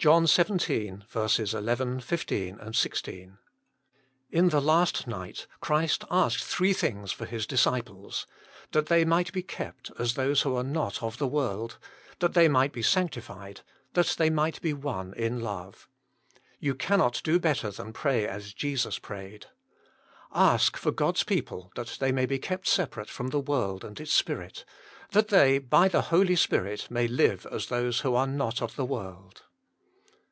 [0.00, 0.92] JOHN xvii.
[1.12, 3.38] 11, 15, 16.
[4.30, 8.24] In the last night Christ asked three things for His disciples:
[8.70, 11.78] that they might be kept as those who are not of the world;
[12.20, 13.62] that they might be sanctified;
[13.94, 15.88] that they might be one in love.
[16.60, 19.46] You cannot do better than pray as Jesus prayed.
[20.32, 23.98] Ask for God s people that they may be kept separate from the world and
[24.00, 24.64] its spirit;
[25.10, 28.84] that they, by the Holy Spirit, may live as those who are not of the
[28.84, 29.42] world.